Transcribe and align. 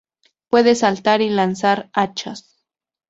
Puede 0.49 0.73
saltar 0.73 1.21
y 1.21 1.29
lanzar 1.29 1.91
hachas. 1.93 2.59